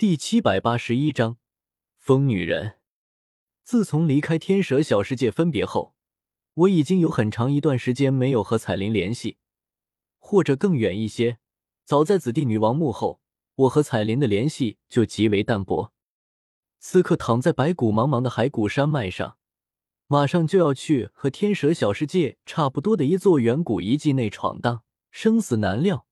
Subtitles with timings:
[0.00, 1.36] 第七百八十一章
[1.98, 2.78] 疯女人。
[3.62, 5.94] 自从离开天蛇小世界分别后，
[6.54, 9.36] 我已经有很长一段时间没有和彩铃联系，
[10.18, 11.36] 或者更远一些，
[11.84, 13.20] 早在紫帝女王墓后，
[13.56, 15.92] 我和彩铃的联系就极为淡薄。
[16.78, 19.36] 此刻躺在白骨茫茫的骸骨山脉上，
[20.06, 26.06] 马上就要去和天蛇小世界差不多的一座远古遗迹内闯荡，生死难料，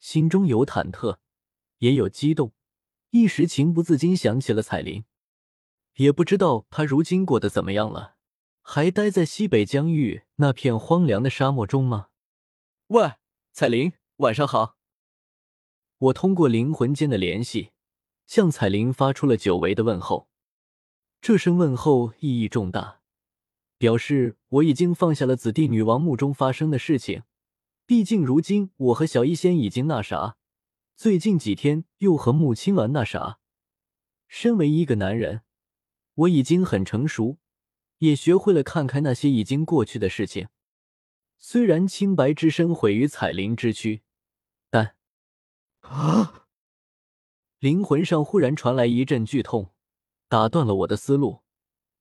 [0.00, 1.18] 心中有忐忑，
[1.78, 2.52] 也有激动。
[3.10, 5.04] 一时情不自禁想起了彩铃，
[5.96, 8.14] 也不知道她如今过得怎么样了，
[8.62, 12.08] 还待在西北疆域那片荒凉的沙漠中吗？
[12.86, 13.14] 喂，
[13.52, 14.76] 彩铃，晚上好。
[15.98, 17.72] 我通过灵魂间的联系，
[18.26, 20.28] 向彩铃发出了久违的问候。
[21.20, 23.00] 这声问候意义重大，
[23.76, 27.24] 表示我已经放下了紫帝女王墓中发生的事情。
[27.84, 30.36] 毕竟如今我和小医仙已经那啥。
[31.00, 33.38] 最近几天又和穆青鸾那啥。
[34.28, 35.40] 身为一个男人，
[36.12, 37.38] 我已经很成熟，
[38.00, 40.48] 也学会了看开那些已经过去的事情。
[41.38, 44.02] 虽然清白之身毁于彩铃之躯，
[44.68, 44.94] 但
[45.80, 46.48] 啊！
[47.60, 49.72] 灵魂上忽然传来一阵剧痛，
[50.28, 51.40] 打断了我的思路。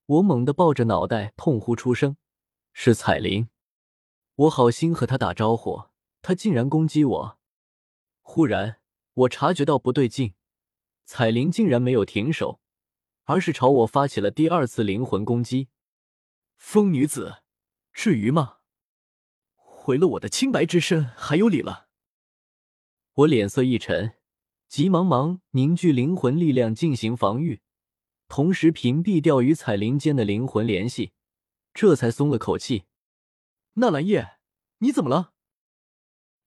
[0.08, 2.17] 我猛地抱着脑袋痛呼出声
[2.73, 3.47] ：“是彩铃！”
[4.36, 5.84] 我好心和他打招呼，
[6.22, 7.39] 他竟然攻击我。
[8.22, 8.78] 忽然。
[9.20, 10.34] 我察觉到不对劲，
[11.03, 12.62] 彩铃竟然没有停手，
[13.23, 15.67] 而是朝我发起了第二次灵魂攻击。
[16.56, 17.42] 疯女子，
[17.92, 18.59] 至于吗？
[19.56, 21.90] 毁了我的清白之身，还有理了？
[23.14, 24.16] 我脸色一沉，
[24.70, 27.62] 急忙忙凝聚灵魂力量进行防御，
[28.30, 31.12] 同时屏蔽掉与彩铃间的灵魂联系，
[31.73, 32.86] 这才松了口气。
[33.73, 34.38] 纳兰叶，
[34.78, 35.34] 你怎么了？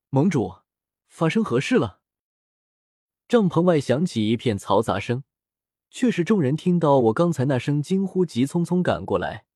[0.08, 0.60] 盟主，
[1.08, 2.00] 发生何事了？
[3.32, 5.24] 帐篷外响起一片嘈杂声，
[5.88, 9.46] 却是众人听到我刚才那声惊呼，急匆匆赶过来。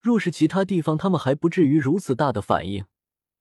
[0.00, 2.84] 若是其他地方，他们还不至于如此大的反应。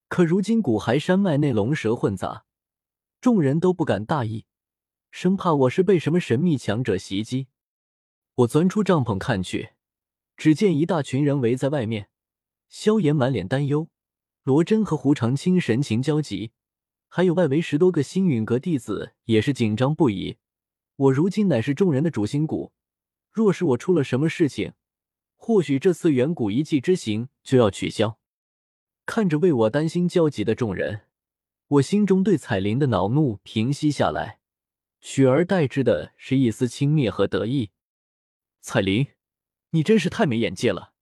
[0.08, 2.46] 可如今古海山脉内龙蛇混杂，
[3.22, 4.48] 众人都不敢大意，
[5.12, 7.46] 生怕我是被什么神秘强者袭击。
[8.38, 9.74] 我钻出帐篷看去，
[10.36, 12.10] 只见一大群人围在外面，
[12.70, 13.88] 萧炎满脸担忧，
[14.42, 16.54] 罗真和胡长青神情焦急。
[17.10, 20.38] 还有外围十多个星陨阁弟子也是紧张不已。
[20.96, 22.72] 我如今乃是众人的主心骨，
[23.32, 24.74] 若是我出了什么事情，
[25.36, 28.20] 或许这次远古遗迹之行就要取消。
[29.06, 31.02] 看着为我担心焦急的众人，
[31.68, 34.40] 我心中对彩铃的恼怒平息下来，
[35.02, 37.72] 取而代之的是一丝轻蔑和得意。
[38.62, 39.08] 彩铃，
[39.72, 40.94] 你真是太没眼界了，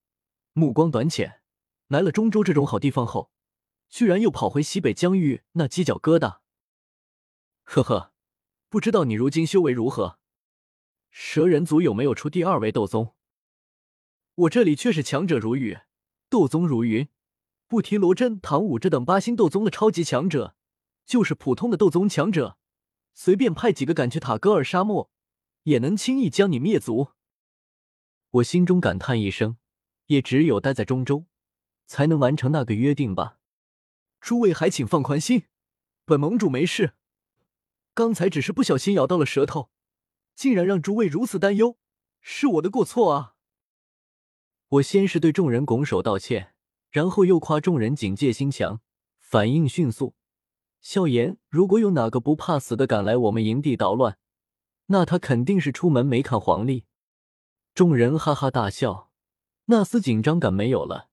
[0.54, 1.40] 目光短浅，
[1.88, 3.30] 来了中州这种好地方后。
[3.88, 6.40] 居然又跑回西北疆域那犄角疙瘩，
[7.64, 8.12] 呵呵，
[8.68, 10.18] 不知道你如今修为如何？
[11.10, 13.14] 蛇人族有没有出第二位斗宗？
[14.34, 15.78] 我这里却是强者如雨，
[16.28, 17.08] 斗宗如云。
[17.66, 20.54] 不提罗真、唐武这等八星斗宗的超级强者，
[21.04, 22.58] 就是普通的斗宗强者，
[23.14, 25.10] 随便派几个赶去塔戈尔沙漠，
[25.64, 27.08] 也能轻易将你灭族。
[28.30, 29.56] 我心中感叹一声，
[30.06, 31.26] 也只有待在中州，
[31.86, 33.37] 才能完成那个约定吧。
[34.20, 35.44] 诸位还请放宽心，
[36.04, 36.94] 本盟主没事，
[37.94, 39.70] 刚才只是不小心咬到了舌头，
[40.34, 41.78] 竟然让诸位如此担忧，
[42.20, 43.34] 是我的过错啊！
[44.68, 46.54] 我先是对众人拱手道歉，
[46.90, 48.80] 然后又夸众人警戒心强，
[49.18, 50.14] 反应迅速。
[50.80, 54.18] 笑言：如果有哪个不怕死的敢来我们营地捣乱，
[54.86, 56.84] 那他肯定是出门没看黄历。
[57.74, 59.10] 众人哈哈大笑，
[59.66, 61.08] 那丝紧张感没有了。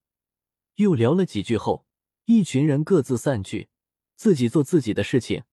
[0.76, 1.85] 又聊了几句后。
[2.26, 3.68] 一群人各自散去，
[4.16, 5.44] 自己做自己的事情，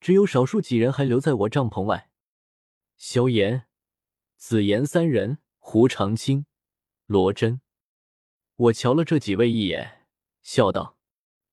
[0.00, 2.10] 只有少数几人还留在我帐篷外。
[2.96, 3.68] 萧炎、
[4.36, 6.46] 紫妍三人，胡长青、
[7.06, 7.60] 罗真。
[8.56, 10.08] 我瞧了这几位一眼，
[10.42, 10.98] 笑道：“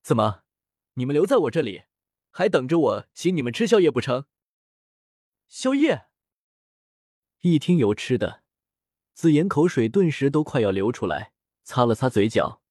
[0.02, 0.42] 怎么，
[0.96, 1.84] 你们留在我这里，
[2.32, 4.26] 还等着我请你们吃宵夜不成？”
[5.48, 6.08] 宵夜。
[7.42, 8.42] 一听有吃的，
[9.14, 11.34] 紫妍口水顿时都快要流出来，
[11.64, 12.64] 擦了擦嘴角。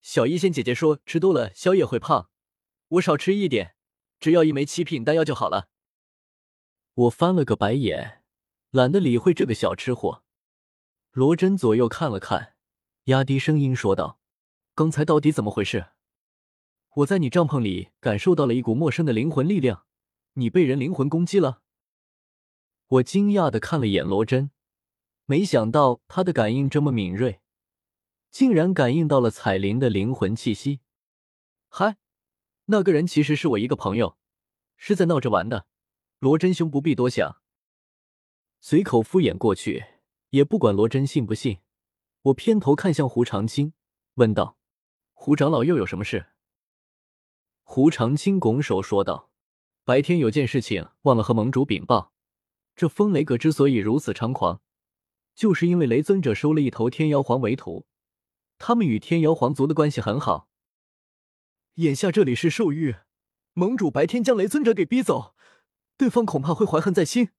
[0.00, 2.30] 小医仙姐姐说：“吃多了宵夜会胖，
[2.88, 3.74] 我少吃一点，
[4.18, 5.68] 只要一枚七品丹药就好了。”
[6.94, 8.22] 我翻了个白眼，
[8.70, 10.24] 懒得理会这个小吃货。
[11.12, 12.54] 罗真左右看了看，
[13.04, 14.18] 压低声音说道
[14.74, 15.88] ：“刚才到底怎么回事？
[16.96, 19.84] 我在你帐篷里感受到了一股陌生的灵魂力量，
[20.34, 21.62] 你被人灵魂攻击了？”
[22.88, 24.50] 我惊讶的看了眼罗真，
[25.26, 27.40] 没想到他的感应这么敏锐。
[28.38, 30.78] 竟然感应到了彩铃的灵魂气息，
[31.66, 31.96] 嗨，
[32.66, 34.16] 那个人其实是我一个朋友，
[34.76, 35.66] 是在闹着玩的。
[36.20, 37.42] 罗真兄不必多想。
[38.60, 39.84] 随口敷衍过去，
[40.30, 41.58] 也不管罗真信不信。
[42.22, 43.72] 我偏头看向胡长青，
[44.14, 44.56] 问道
[45.14, 46.26] ：“胡长老又有什么事？”
[47.66, 49.32] 胡长青拱手说道
[49.82, 52.12] ：“白天有件事情忘了和盟主禀报。
[52.76, 54.62] 这风雷阁之所以如此猖狂，
[55.34, 57.87] 就是因为雷尊者收了一头天妖皇为徒，
[58.58, 60.48] 他们与天妖皇族的关系很好。
[61.74, 62.96] 眼下这里是兽域，
[63.54, 65.34] 盟主白天将雷尊者给逼走，
[65.96, 67.30] 对方恐怕会怀恨在心，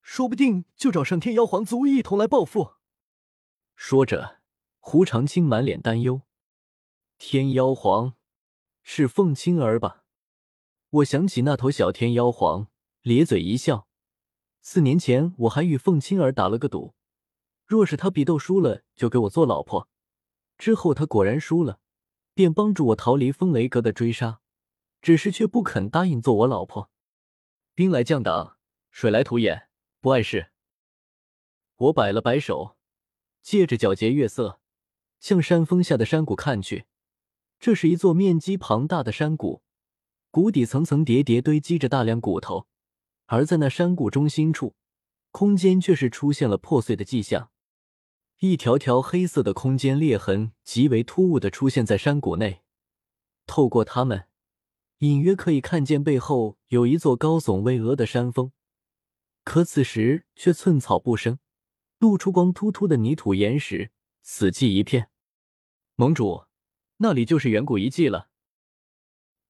[0.00, 2.74] 说不定就找上天妖皇族一同来报复。”
[3.74, 4.40] 说着，
[4.78, 6.22] 胡长青满脸担忧
[7.18, 8.14] ：“天妖皇
[8.82, 10.04] 是凤青儿吧？”
[10.90, 12.68] 我想起那头小天妖皇，
[13.02, 13.86] 咧嘴一笑。
[14.62, 16.94] 四年前我还与凤青儿打了个赌，
[17.66, 19.88] 若是他比斗输了，就给我做老婆。
[20.58, 21.80] 之后他果然输了，
[22.34, 24.40] 便帮助我逃离风雷阁的追杀，
[25.00, 26.90] 只是却不肯答应做我老婆。
[27.74, 28.58] 兵来将挡，
[28.90, 29.68] 水来土掩，
[30.00, 30.50] 不碍事。
[31.76, 32.76] 我摆了摆手。
[33.40, 34.60] 借着皎洁月色，
[35.20, 36.84] 向山峰下的山谷看去。
[37.58, 39.62] 这是一座面积庞大的山谷，
[40.30, 42.66] 谷底层层叠叠堆积着大量骨头，
[43.24, 44.74] 而在那山谷中心处，
[45.30, 47.50] 空间却是出现了破碎的迹象。
[48.40, 52.62] 一条条黑色的空间裂痕极为突兀的出现在山谷内，
[53.46, 54.28] 透过它们，
[54.98, 58.52] 隐约可以看见背后有一座高耸巍峨的山峰，
[59.42, 61.40] 可此时却寸草不生。
[61.98, 63.90] 露出光秃秃的泥土岩石，
[64.22, 65.10] 死寂一片。
[65.96, 66.44] 盟主，
[66.98, 68.28] 那里就是远古遗迹了。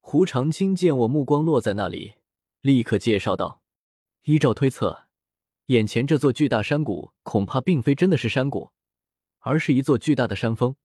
[0.00, 2.14] 胡长青见我目光落在那里，
[2.62, 3.61] 立刻介绍道
[4.25, 5.08] ：“依照推测，
[5.67, 8.70] 眼前这座巨大山谷恐怕并非真的是山谷，
[9.38, 10.76] 而是一座巨大的山峰，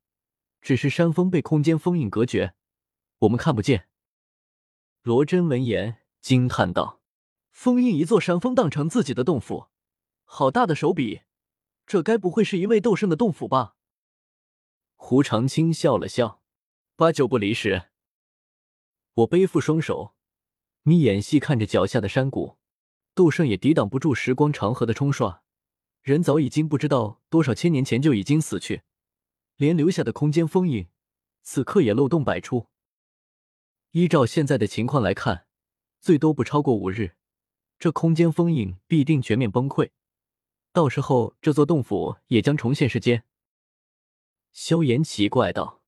[0.61, 2.53] 只是山峰被空间封印隔绝，
[3.19, 3.87] 我们看不见。”
[5.03, 7.01] 罗真闻言惊叹道
[7.51, 9.67] ：“封印一座山峰当成自己的洞府，
[10.23, 11.21] 好大的手笔！”
[11.85, 13.75] 这该不会是一位斗圣的洞府吧？
[14.95, 16.41] 胡长青笑了笑，
[16.95, 17.89] 八九不离十。
[19.15, 20.15] 我背负双手，
[20.83, 22.57] 眯眼细看着脚下的山谷，
[23.13, 25.42] 斗圣也抵挡不住时光长河的冲刷，
[26.03, 28.81] 人早已经不知道多少千年前就已经死去，
[29.55, 30.89] 连留下的空间封印，
[31.43, 32.67] 此刻也漏洞百出。
[33.91, 35.45] 依照现在的情况来看，
[36.01, 37.15] 最多不超过五日，
[37.79, 39.91] 这空间封印必定全面崩溃。
[40.73, 43.23] 到时候，这座洞府也将重现世间。
[44.51, 45.81] 萧炎奇怪道：“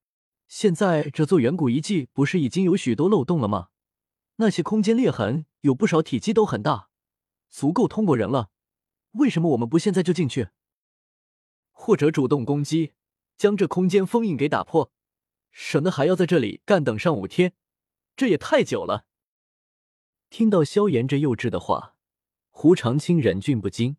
[0.47, 3.67] 现在这座远古遗迹不是已经有许多漏洞了吗？
[4.37, 6.89] 那些空间裂痕有不少，体积都很大，
[7.49, 8.51] 足够通过人了。
[9.15, 10.49] 为什么我们不现在就进去？
[11.71, 12.93] 或者主动攻击，
[13.37, 14.91] 将这空间封印给打破，
[15.51, 17.53] 省得还要在这里干等上五天，
[18.15, 19.05] 这也太久了。”
[20.29, 21.95] 听到萧炎这幼稚的话，
[22.49, 23.97] 胡长青忍俊不禁。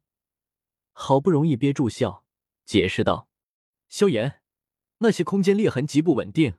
[0.93, 2.25] 好不容易憋住笑，
[2.65, 3.29] 解释道
[3.89, 4.41] ：“萧炎，
[4.99, 6.55] 那些空间裂痕极不稳定，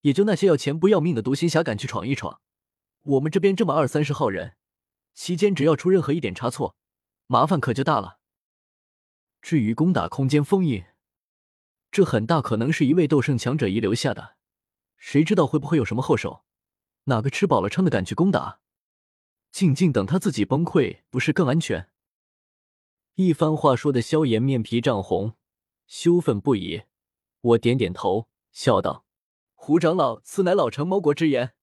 [0.00, 2.40] 也就那些要钱不要命的独行侠敢去闯一闯。
[3.02, 4.56] 我们这边这么二三十号人，
[5.14, 6.76] 期间只要出任何一点差错，
[7.26, 8.18] 麻烦可就大了。
[9.40, 10.84] 至于攻打空间封印，
[11.90, 14.36] 这很大可能是一位斗圣强者遗留下的，
[14.96, 16.44] 谁知道会不会有什么后手？
[17.04, 18.60] 哪个吃饱了撑的敢去攻打？
[19.50, 21.90] 静静等他自己崩溃，不是更安全？”
[23.16, 25.36] 一番话说的萧炎面皮涨红，
[25.86, 26.82] 羞愤不已。
[27.40, 29.04] 我点点头，笑道
[29.54, 31.54] ：“胡长老，此乃老成谋国之言。”